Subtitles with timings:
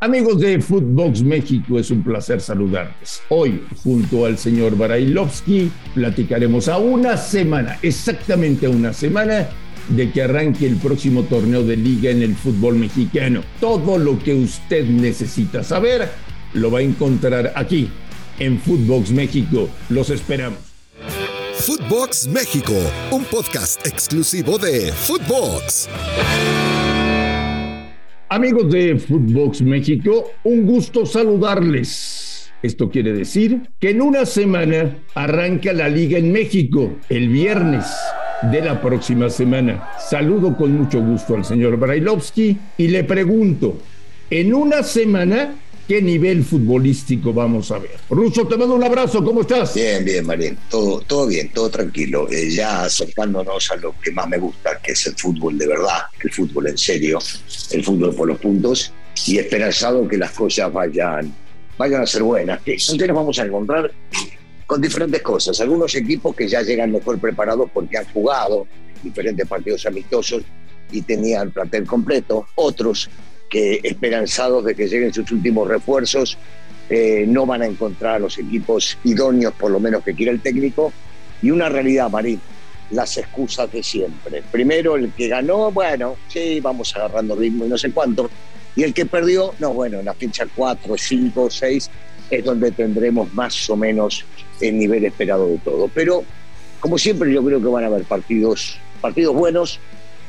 [0.00, 3.20] Amigos de Footbox México, es un placer saludarles.
[3.30, 9.48] Hoy, junto al señor Barailovsky, platicaremos a una semana, exactamente a una semana,
[9.88, 13.42] de que arranque el próximo torneo de liga en el fútbol mexicano.
[13.58, 16.08] Todo lo que usted necesita saber
[16.52, 17.90] lo va a encontrar aquí,
[18.38, 19.68] en Footbox México.
[19.88, 20.60] Los esperamos.
[21.56, 22.74] Footbox México,
[23.10, 25.88] un podcast exclusivo de Footbox.
[28.30, 32.52] Amigos de Footbox México, un gusto saludarles.
[32.62, 37.86] Esto quiere decir que en una semana arranca la liga en México, el viernes
[38.42, 39.88] de la próxima semana.
[39.98, 43.78] Saludo con mucho gusto al señor Brailovsky y le pregunto,
[44.28, 45.54] en una semana
[45.88, 47.96] qué nivel futbolístico vamos a ver.
[48.10, 49.74] Ruso, te mando un abrazo, ¿cómo estás?
[49.74, 52.30] Bien, bien, Marín, todo, todo bien, todo tranquilo.
[52.30, 56.02] Eh, ya acercándonos a lo que más me gusta, que es el fútbol de verdad,
[56.22, 57.18] el fútbol en serio,
[57.70, 58.92] el fútbol por los puntos,
[59.26, 61.34] y esperanzado que las cosas vayan,
[61.78, 62.60] vayan a ser buenas.
[62.62, 62.76] Que
[63.06, 63.90] nos vamos a encontrar
[64.66, 65.58] con diferentes cosas.
[65.62, 68.66] Algunos equipos que ya llegan mejor preparados porque han jugado
[69.02, 70.42] diferentes partidos amistosos
[70.92, 72.46] y tenían el plantel completo.
[72.56, 73.08] Otros
[73.48, 76.38] que esperanzados de que lleguen sus últimos refuerzos,
[76.90, 80.40] eh, no van a encontrar a los equipos idóneos, por lo menos que quiere el
[80.40, 80.92] técnico.
[81.42, 82.40] Y una realidad, Marín,
[82.90, 84.42] las excusas de siempre.
[84.50, 88.30] Primero, el que ganó, bueno, sí, vamos agarrando ritmo y no sé cuánto.
[88.74, 91.90] Y el que perdió, no, bueno, en la fecha 4, 5, 6
[92.30, 94.24] es donde tendremos más o menos
[94.60, 95.90] el nivel esperado de todo.
[95.94, 96.24] Pero,
[96.80, 99.80] como siempre, yo creo que van a haber partidos, partidos buenos,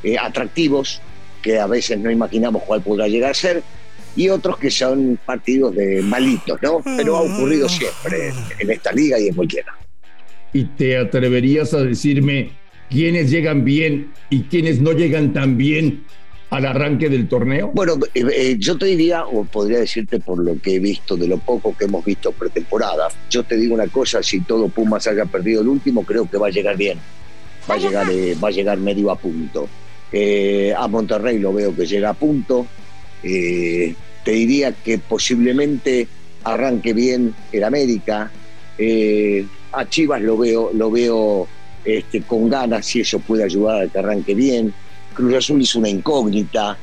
[0.04, 1.02] eh, atractivos,
[1.42, 3.64] que a veces no imaginamos cuál podrá llegar a ser,
[4.16, 6.82] y otros que son partidos de malitos, ¿no?
[6.84, 9.74] Pero ha ocurrido siempre en esta liga y en cualquiera.
[10.52, 12.52] ¿Y te atreverías a decirme
[12.90, 16.04] quiénes llegan bien y quiénes no llegan tan bien
[16.50, 17.72] al arranque del torneo?
[17.74, 21.28] Bueno, eh, eh, yo te diría, o podría decirte por lo que he visto, de
[21.28, 25.26] lo poco que hemos visto pretemporada, yo te digo una cosa, si todo Pumas haya
[25.26, 26.98] perdido el último, creo que va a llegar bien,
[27.70, 29.70] va a llegar, eh, va a llegar medio a punto.
[30.12, 32.66] Eh, a Monterrey lo veo que llega a punto.
[33.24, 33.94] Eh,
[34.24, 36.08] te diría que posiblemente
[36.44, 38.32] arranque bien el América.
[38.78, 41.48] Eh, a Chivas lo veo, lo veo
[41.86, 44.74] este, con ganas si eso puede ayudar a que arranque bien.
[45.14, 46.78] Cruz Azul es una incógnita.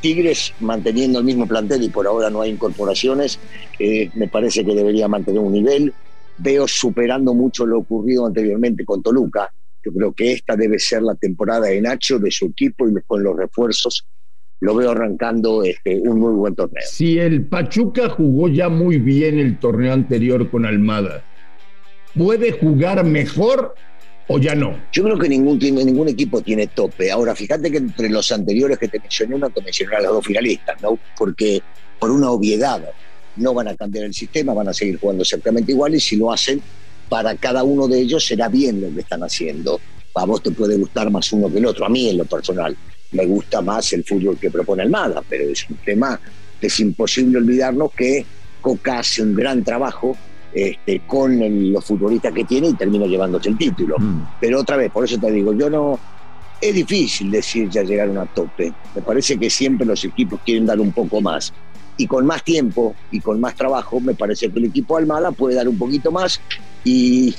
[0.00, 3.38] Tigres manteniendo el mismo plantel y por ahora no hay incorporaciones,
[3.78, 5.92] me parece que debería mantener un nivel.
[6.38, 9.52] Veo superando mucho lo ocurrido anteriormente con Toluca,
[9.86, 13.22] yo creo que esta debe ser la temporada de Nacho, de su equipo y con
[13.22, 14.04] los refuerzos
[14.58, 16.82] lo veo arrancando este, un muy buen torneo.
[16.88, 21.22] Si el Pachuca jugó ya muy bien el torneo anterior con Almada,
[22.16, 23.74] ¿puede jugar mejor
[24.28, 24.76] o ya no?
[24.92, 27.12] Yo creo que ningún, ningún equipo tiene tope.
[27.12, 30.26] Ahora, fíjate que entre los anteriores que te mencioné, no te mencioné a los dos
[30.26, 30.98] finalistas, ¿no?
[31.16, 31.62] Porque
[32.00, 32.82] por una obviedad
[33.36, 36.32] no van a cambiar el sistema, van a seguir jugando exactamente igual y si lo
[36.32, 36.60] hacen
[37.08, 39.80] para cada uno de ellos será bien lo que están haciendo.
[40.14, 41.84] A vos te puede gustar más uno que el otro.
[41.86, 42.76] A mí, en lo personal,
[43.12, 46.18] me gusta más el fútbol que propone Almada, pero es un tema
[46.60, 48.24] que es imposible olvidarnos que
[48.60, 50.16] Coca hace un gran trabajo
[50.52, 53.96] este, con los futbolistas que tiene y termina llevándose el título.
[53.98, 54.22] Mm.
[54.40, 55.98] Pero otra vez, por eso te digo, yo no.
[56.58, 58.72] Es difícil decir ya llegar a tope.
[58.94, 61.52] Me parece que siempre los equipos quieren dar un poco más
[61.96, 65.56] y con más tiempo y con más trabajo, me parece que el equipo Almada puede
[65.56, 66.40] dar un poquito más
[66.84, 67.34] y,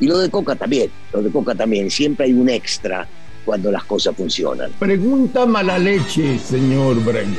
[0.00, 3.06] y lo de Coca también, lo de Coca también, siempre hay un extra
[3.46, 4.72] cuando las cosas funcionan.
[4.78, 7.36] Pregunta mala leche, señor Brian.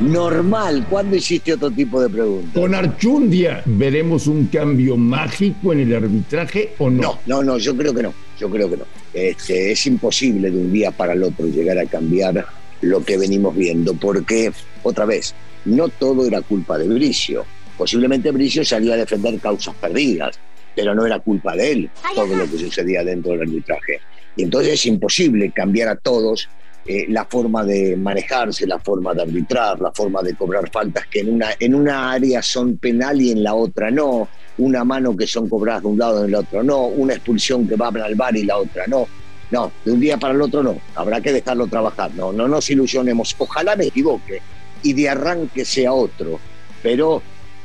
[0.00, 2.54] normal, ¿cuándo hiciste otro tipo de preguntas?
[2.54, 7.02] Con Archundia, ¿veremos un cambio mágico en el arbitraje o no?
[7.02, 8.84] No, no, no, yo creo que no, yo creo que no.
[9.12, 12.46] Este, es imposible de un día para el otro llegar a cambiar
[12.80, 14.52] lo que venimos viendo, porque,
[14.84, 15.34] otra vez,
[15.64, 17.44] no todo era culpa de Bricio.
[17.76, 20.38] Posiblemente Bricio salía a defender causas perdidas,
[20.74, 24.00] pero no era culpa de él todo lo que sucedía dentro del arbitraje.
[24.36, 26.48] Y entonces es imposible cambiar a todos
[26.86, 31.20] eh, la forma de manejarse, la forma de arbitrar, la forma de cobrar faltas que
[31.20, 34.28] en una, en una área son penal y en la otra no,
[34.58, 37.66] una mano que son cobradas de un lado y en el otro no, una expulsión
[37.66, 39.06] que va al bar y la otra no.
[39.50, 42.10] No, de un día para el otro no, habrá que dejarlo trabajar.
[42.14, 43.36] No, no nos ilusionemos.
[43.38, 44.42] Ojalá me equivoque,
[44.84, 46.38] y de arranque sea otro.
[46.80, 47.20] Pero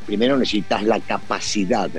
[0.08, 1.90] primero necesitas la capacidad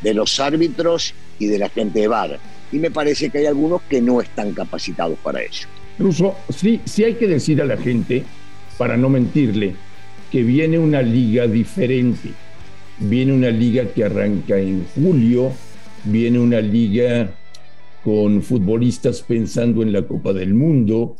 [0.00, 2.38] de los árbitros y de la gente de VAR.
[2.72, 5.68] Y me parece que hay algunos que no están capacitados para eso.
[5.98, 8.24] Ruso, sí, sí hay que decir a la gente,
[8.78, 9.74] para no mentirle,
[10.30, 12.30] que viene una liga diferente.
[13.00, 15.52] Viene una liga que arranca en julio,
[16.04, 17.30] viene una liga
[18.04, 21.16] con futbolistas pensando en la Copa del Mundo,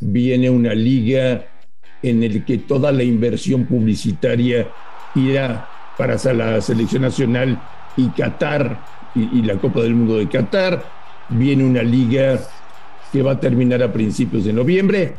[0.00, 1.51] viene una liga
[2.02, 4.68] en el que toda la inversión publicitaria
[5.14, 7.60] irá para la selección nacional
[7.96, 8.84] y Qatar
[9.14, 10.84] y, la Copa del Mundo de Qatar.
[11.28, 12.40] Viene una liga
[13.12, 15.14] que va a terminar a principios de noviembre.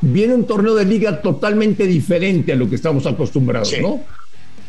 [0.00, 4.00] Viene un torneo de liga totalmente diferente a lo que estamos acostumbrados, ¿no?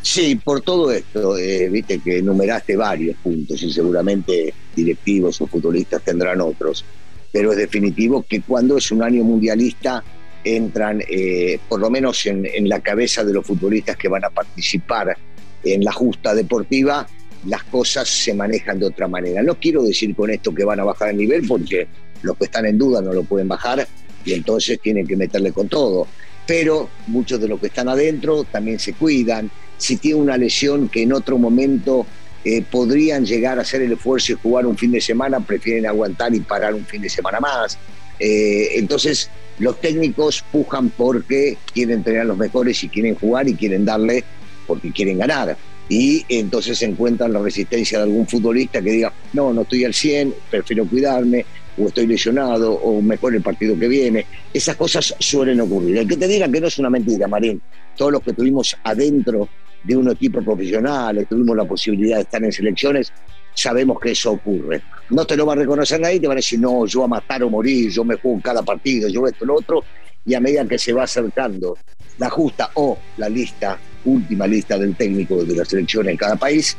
[0.00, 6.02] Sí, por todo esto, eh, viste que enumeraste varios puntos y seguramente directivos o futbolistas
[6.02, 6.84] tendrán otros,
[7.32, 10.04] pero es definitivo que cuando es un año mundialista
[10.44, 15.16] entran, eh, por lo menos en, la cabeza de los futbolistas que van a participar
[15.64, 17.06] en la justa deportiva,
[17.46, 19.42] las cosas se manejan de otra manera.
[19.42, 21.86] No quiero decir con esto que van a bajar el nivel porque
[22.22, 23.86] los que están en duda no lo pueden bajar
[24.24, 26.06] y entonces tienen que meterle con todo.
[26.46, 31.02] Pero muchos de los que están adentro también se cuidan, si tiene una lesión que
[31.02, 32.06] en otro momento
[32.44, 36.34] eh, podrían llegar a hacer el esfuerzo y jugar un fin de semana, prefieren aguantar
[36.34, 37.78] y parar un fin de semana más.
[38.18, 43.54] Eh, entonces, los técnicos pujan porque quieren tener a los mejores y quieren jugar y
[43.54, 44.24] quieren darle
[44.66, 45.56] porque quieren ganar.
[45.88, 50.34] Y entonces encuentran la resistencia de algún futbolista que diga, no, no estoy al 100,
[50.50, 51.44] prefiero cuidarme,
[51.76, 54.26] o estoy lesionado, o mejor el partido que viene.
[54.52, 55.98] Esas cosas suelen ocurrir.
[55.98, 57.60] El que te diga que no es una mentira, Marín,
[57.96, 59.48] todos los que tuvimos adentro
[59.82, 63.12] de un equipo profesional, tuvimos la posibilidad de estar en selecciones,
[63.54, 64.82] sabemos que eso ocurre.
[65.10, 67.42] No te lo va a reconocer nadie, te van a decir, no, yo a matar
[67.42, 69.84] o morir, yo me juego en cada partido, yo esto, lo otro,
[70.24, 71.76] y a medida que se va acercando
[72.18, 76.76] la justa o la lista, última lista del técnico de la selección en cada país,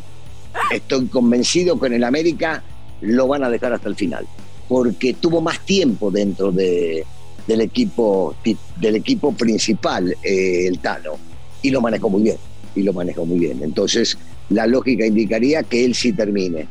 [0.71, 2.63] estoy convencido que en el América
[3.01, 4.25] lo van a dejar hasta el final,
[4.67, 7.05] porque tuvo más tiempo dentro de,
[7.45, 8.35] del, equipo,
[8.77, 11.11] del equipo principal, eh, el Tano,
[11.61, 12.37] y lo manejó muy bien,
[12.75, 13.59] y lo manejó muy bien.
[13.61, 14.17] Entonces,
[14.49, 16.67] la lógica indicaría que él sí termine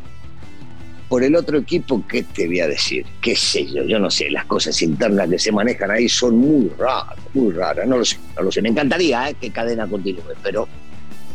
[1.08, 3.06] por el otro equipo, ¿qué te voy a decir?
[3.20, 3.84] ¿Qué sé yo?
[3.84, 7.86] Yo no sé, las cosas internas que se manejan ahí son muy raras, muy raras.
[7.86, 8.62] No lo sé, no lo sé.
[8.62, 9.36] Me encantaría ¿eh?
[9.40, 10.68] que Cadena continúe, pero...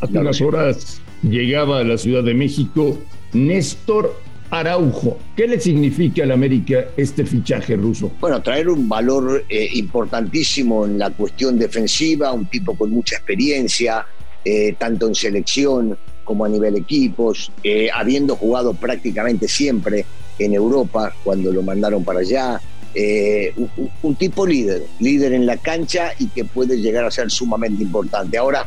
[0.02, 2.98] Hace unas horas llegaba a la Ciudad de México
[3.34, 4.16] Néstor
[4.50, 5.18] Araujo.
[5.36, 8.12] ¿Qué le significa al América este fichaje ruso?
[8.20, 14.06] Bueno, traer un valor eh, importantísimo en la cuestión defensiva, un tipo con mucha experiencia,
[14.44, 15.98] eh, tanto en selección
[16.32, 20.06] como a nivel equipos, eh, habiendo jugado prácticamente siempre
[20.40, 22.62] en Europa cuando lo mandaron para allá.
[22.96, 23.54] Eh,
[24.02, 28.38] un, tipo líder, líder en la cancha y que puede llegar a ser sumamente importante.
[28.38, 28.66] Ahora,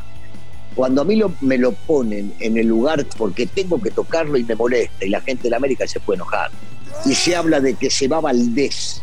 [0.74, 4.54] cuando a mí me lo ponen en el lugar porque tengo que tocarlo y me
[4.54, 6.50] molesta y la gente de la América se puede enojar,
[7.06, 9.02] y se habla de que se va Valdés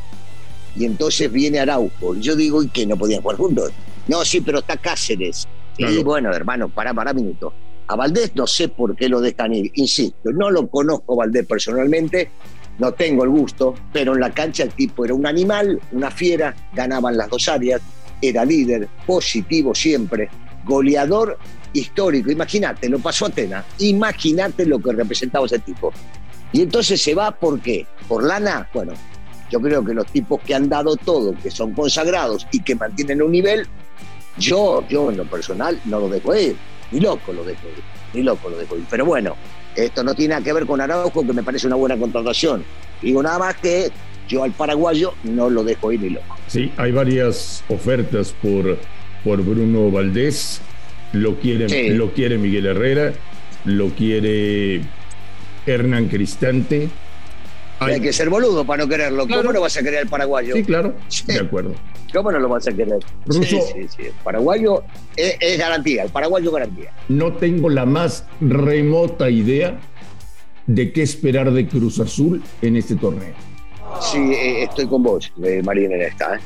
[0.75, 3.71] y entonces viene Araujo, yo digo, ¿y que no podían jugar juntos?
[4.07, 5.47] No, sí, pero está Cáceres.
[5.77, 7.53] Y bueno, hermano, para, para minuto.
[7.91, 12.31] A Valdés no sé por qué lo dejan ir, insisto, no lo conozco Valdés personalmente,
[12.79, 16.55] no tengo el gusto, pero en la cancha el tipo era un animal, una fiera,
[16.73, 17.81] ganaban las dos áreas,
[18.21, 20.29] era líder, positivo siempre,
[20.63, 21.37] goleador
[21.73, 22.31] histórico.
[22.31, 25.91] Imagínate, lo pasó a Atena, imagínate lo que representaba ese tipo.
[26.53, 27.85] Y entonces se va, ¿por qué?
[28.07, 28.69] ¿Por lana?
[28.73, 28.93] Bueno,
[29.49, 33.21] yo creo que los tipos que han dado todo, que son consagrados y que mantienen
[33.21, 33.67] un nivel,
[34.37, 36.55] Yo, yo en lo personal no lo dejo ir,
[36.91, 37.83] ni loco lo dejo ir,
[38.13, 38.83] ni loco lo dejo ir.
[38.89, 39.35] Pero bueno,
[39.75, 42.63] esto no tiene nada que ver con Araujo, que me parece una buena contratación.
[43.01, 43.89] Digo nada más que
[44.27, 46.37] yo al paraguayo no lo dejo ir ni loco.
[46.47, 48.77] Sí, hay varias ofertas por,
[49.23, 50.61] por Bruno Valdés.
[51.13, 53.13] Lo quiere, lo quiere Miguel Herrera,
[53.65, 54.81] lo quiere
[55.65, 56.89] Hernán Cristante.
[57.81, 59.27] Hay, que ser boludo para no quererlo.
[59.27, 60.53] ¿Cómo no vas a querer al paraguayo?
[60.53, 60.93] Sí, claro,
[61.25, 61.73] de acuerdo.
[62.13, 62.99] ¿Cómo no lo vas a querer?
[63.25, 64.03] Ruso, sí, sí, sí.
[64.03, 64.83] El paraguayo
[65.15, 66.93] es, garantía, el paraguayo garantía.
[67.09, 69.79] No tengo la más remota idea
[70.67, 73.33] de qué esperar de Cruz Azul en este torneo.
[73.99, 76.35] Sí, eh, estoy con vos, eh, Marina, en esta.
[76.35, 76.39] ¿eh?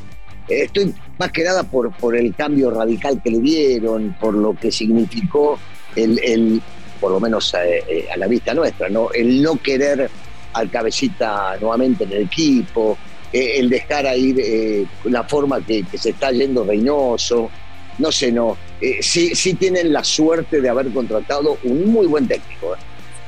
[0.47, 4.71] Estoy más que nada por, por el cambio radical que le dieron, por lo que
[4.71, 5.59] significó
[5.97, 6.61] el, el
[7.01, 9.11] por lo menos a, a, la vista nuestra, ¿no?
[9.11, 10.09] El no querer
[10.55, 12.97] al cabecita nuevamente en el equipo,
[13.31, 17.51] eh, el dejar ahí eh, la forma que, se está yendo Reynoso.
[17.97, 18.57] No sé, no.
[18.79, 22.75] Eh, sí, sí tienen la suerte de haber contratado un muy buen técnico,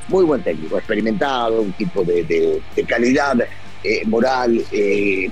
[0.08, 3.36] muy buen técnico, experimentado, un tipo de, calidad
[4.06, 4.62] moral,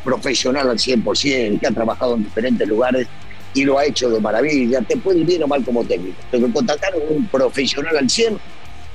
[0.05, 3.07] profesional al 100%, que ha trabajado en diferentes lugares
[3.55, 4.81] y lo ha hecho de maravilla.
[4.83, 8.39] Te puede ir bien o mal como técnico, pero contratar a un profesional al 100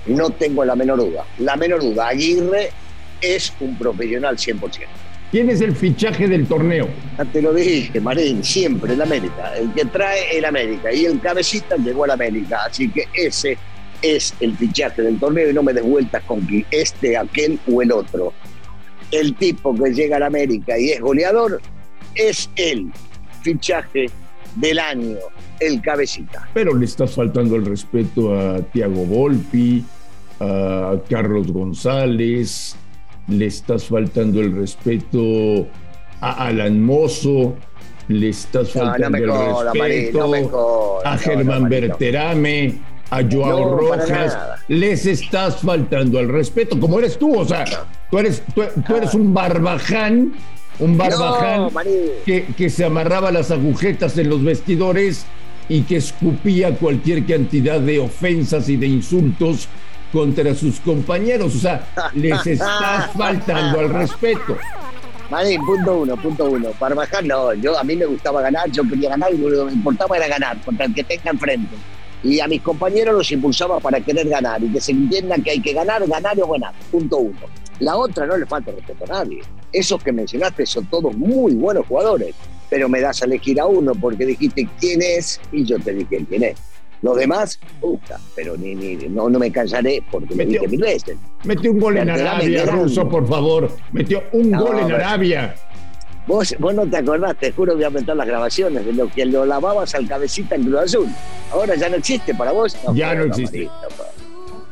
[0.08, 1.26] no tengo la menor duda.
[1.40, 2.72] La menor duda, Aguirre
[3.22, 4.88] es un profesional 100%.
[5.32, 6.90] ¿Quién es el fichaje del torneo?
[7.18, 9.56] Ya te lo dije, Marín, siempre el América.
[9.58, 10.92] El que trae el América.
[10.92, 12.66] Y el cabecita llegó al América.
[12.68, 13.58] Así que ese
[14.02, 17.82] es el fichaje del torneo y no me des vueltas con que este, aquel o
[17.82, 18.34] el otro.
[19.10, 21.62] El tipo que llega al América y es goleador
[22.16, 22.92] es el
[23.42, 24.08] fichaje
[24.56, 25.18] del año,
[25.60, 26.50] el cabecita.
[26.54, 29.84] Pero le estás faltando el respeto a Tiago Volpi,
[30.40, 32.76] a Carlos González,
[33.28, 35.68] le estás faltando el respeto
[36.20, 37.56] a Alan Mozo,
[38.08, 42.76] le estás faltando el respeto a Germán Berterame,
[43.10, 44.38] a Joao Rojas,
[44.68, 47.66] les estás faltando el respeto, como eres tú, o sea,
[48.10, 50.34] tú eres, tú, eres un barbaján,
[50.80, 51.70] un barbaján
[52.26, 55.26] que, que se amarraba las agujetas en los vestidores
[55.70, 59.68] y que escupía cualquier cantidad de ofensas y de insultos
[60.12, 61.56] contra sus compañeros.
[61.56, 64.58] O sea, les está faltando al respeto.
[65.30, 66.72] Marín, punto uno, punto uno.
[66.72, 69.72] Para bajar, no, yo, a mí me gustaba ganar, yo quería ganar y lo que
[69.72, 71.76] me importaba era ganar contra el que tenga enfrente.
[72.24, 75.62] Y a mis compañeros los impulsaba para querer ganar y que se entienda que hay
[75.62, 76.74] que ganar, ganar o ganar.
[76.92, 77.40] Punto uno.
[77.80, 79.42] La otra no le falta respeto a nadie.
[79.72, 82.36] Esos que mencionaste son todos muy buenos jugadores,
[82.70, 86.26] pero me das a elegir a uno porque dijiste quién es y yo te dije
[86.28, 86.58] quién es.
[87.02, 91.18] Los demás, gusta, pero ni, ni, no, no me cansaré porque me dije mil veces.
[91.44, 93.72] Metió un gol en Arabia, Ruso, por favor.
[93.92, 95.56] Metió un gol en Arabia.
[96.28, 99.10] Vos, vos no te acordás, te juro que voy a meter las grabaciones de lo
[99.10, 101.08] que lo lavabas al cabecita en Cruz Azul.
[101.52, 102.78] Ahora ya no existe para vos.
[102.94, 103.68] ya no existe.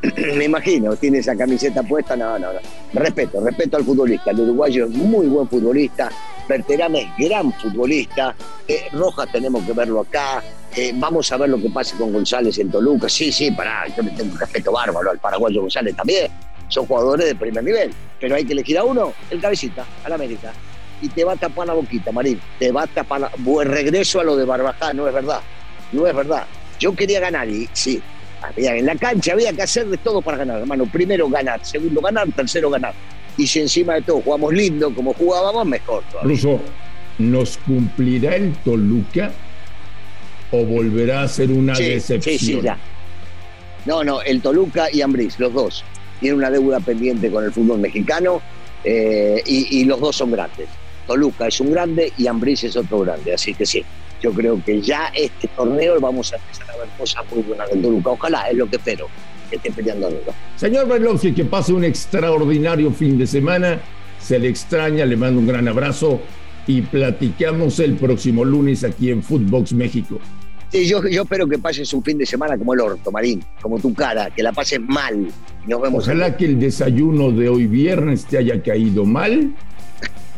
[0.38, 2.59] me imagino, tiene esa camiseta puesta, no, no, no.
[2.93, 4.31] Respeto, respeto al futbolista.
[4.31, 6.09] El uruguayo es muy buen futbolista.
[6.48, 8.36] Berterame es gran futbolista.
[8.67, 10.43] Eh, Rojas tenemos que verlo acá.
[10.75, 13.09] Eh, vamos a ver lo que pase con González en Toluca.
[13.09, 16.31] Sí, sí, para, yo le tengo respeto bárbaro al paraguayo González también.
[16.67, 17.91] Son jugadores de primer nivel.
[18.19, 20.53] Pero hay que elegir a uno, el cabecita, al América.
[21.01, 22.39] Y te va a tapar la boquita, Marín.
[22.59, 23.31] Te va a tapar la...
[23.38, 25.41] Buen regreso a lo de Barbajá, no es verdad.
[25.91, 26.45] No es verdad.
[26.79, 28.01] Yo quería ganar y sí,
[28.41, 30.85] había, en la cancha había que hacer de todo para ganar, hermano.
[30.85, 32.93] Primero ganar, segundo ganar, tercero ganar.
[33.38, 36.03] Y si encima de todo jugamos lindo como jugábamos, mejor.
[36.23, 36.59] Ruso,
[37.17, 39.31] ¿nos cumplirá el Toluca
[40.51, 42.38] o volverá a ser una decepción?
[42.38, 42.77] Sí, sí, ya.
[43.86, 45.84] No, no, el Toluca y Ambriz, los dos.
[46.20, 48.41] Tienen una deuda pendiente con el fútbol mexicano
[48.84, 50.68] eh, y, los dos son grandes.
[51.08, 53.84] Toluca es un grande y Ambriz es otro grande, así que sí.
[54.22, 57.82] Yo creo que ya este torneo vamos a empezar a ver cosas muy buenas del
[57.82, 58.10] Toluca.
[58.12, 59.08] Ojalá, es lo que espero,
[59.50, 60.34] que esté peleando algo.
[60.58, 63.79] Señor Berlowski, que pase un extraordinario fin de semana.
[64.20, 66.22] Se le extraña, le mando un gran abrazo
[66.67, 70.19] y platicamos el próximo lunes aquí en Footbox México.
[70.71, 73.79] Sí, yo, yo espero que pases un fin de semana como el orto, Marín, como
[73.79, 75.27] tu cara, que la pases mal.
[75.65, 79.51] Nos vemos Ojalá que el desayuno de hoy viernes te haya caído mal,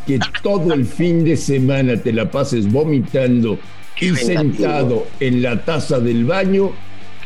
[0.08, 3.60] que todo el fin de semana te la pases vomitando
[4.00, 6.72] y sentado en la taza del baño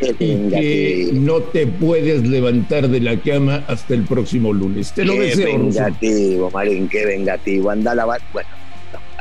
[0.01, 4.91] y que no te puedes levantar de la cama hasta el próximo lunes.
[4.91, 7.69] Te lo qué deseo, vengativo, Marín, qué vengativo.
[7.69, 8.05] Anda a la...
[8.05, 8.49] Bueno,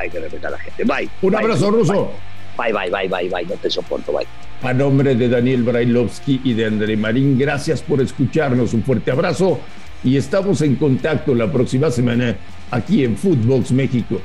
[0.05, 0.83] hay que respetar a la gente.
[0.83, 1.09] Bye.
[1.21, 2.11] Un abrazo, Ruso.
[2.57, 3.45] Bye, bye, bye, bye, bye.
[3.45, 4.27] No te soporto, bye.
[4.63, 8.73] A nombre de Daniel Brailovsky y de André Marín, gracias por escucharnos.
[8.73, 9.59] Un fuerte abrazo
[10.03, 12.35] y estamos en contacto la próxima semana
[12.71, 14.21] aquí en Footbox México.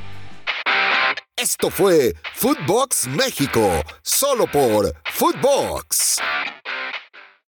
[1.35, 3.67] Esto fue Footbox México,
[4.03, 6.19] solo por Footbox.